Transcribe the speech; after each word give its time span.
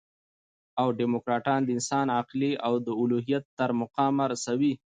او 0.81 0.87
ډيموکراټان 0.99 1.59
د 1.63 1.69
انساني 1.77 2.11
عقل 2.19 2.41
او 2.65 2.73
د 2.85 2.87
الوهیت 3.01 3.43
تر 3.59 3.69
مقامه 3.81 4.23
رسوي. 4.33 4.73